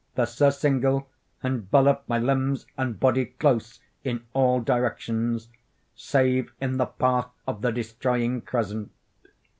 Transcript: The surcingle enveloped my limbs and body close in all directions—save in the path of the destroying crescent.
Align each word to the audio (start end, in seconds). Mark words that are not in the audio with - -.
The 0.15 0.25
surcingle 0.25 1.07
enveloped 1.43 2.09
my 2.09 2.17
limbs 2.17 2.65
and 2.75 2.99
body 2.99 3.25
close 3.25 3.79
in 4.03 4.25
all 4.33 4.59
directions—save 4.59 6.51
in 6.59 6.77
the 6.77 6.87
path 6.87 7.29
of 7.45 7.61
the 7.61 7.69
destroying 7.71 8.41
crescent. 8.41 8.89